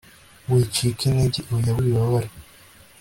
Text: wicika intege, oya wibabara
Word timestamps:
wicika 0.49 1.01
intege, 1.09 1.39
oya 1.55 1.71
wibabara 1.77 2.29